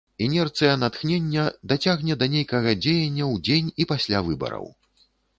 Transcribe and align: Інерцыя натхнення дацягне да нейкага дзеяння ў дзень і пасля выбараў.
Інерцыя 0.25 0.69
натхнення 0.83 1.43
дацягне 1.73 2.15
да 2.23 2.27
нейкага 2.35 2.73
дзеяння 2.85 3.23
ў 3.33 3.43
дзень 3.49 3.69
і 3.85 3.87
пасля 3.91 4.23
выбараў. 4.31 4.65